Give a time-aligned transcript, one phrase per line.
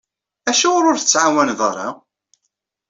[0.49, 1.87] Acuɣer ur tettɛawaneḍ ara?